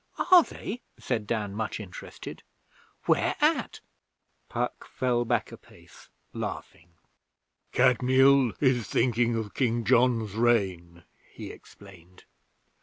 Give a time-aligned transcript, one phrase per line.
[0.17, 2.41] 'Are they?' said Dan, much interested.
[3.05, 3.81] 'Where at?'
[4.49, 6.93] Puck fell back a pace, laughing.
[7.71, 12.25] 'Kadmiel is thinking of King John's reign,' he explained.